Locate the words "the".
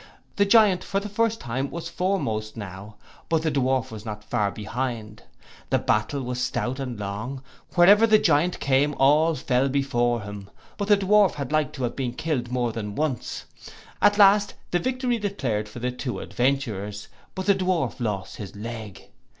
0.37-0.45, 0.99-1.07, 3.43-3.51, 5.69-5.77, 8.07-8.17, 10.87-10.97, 14.71-14.79, 15.77-15.91, 17.45-17.53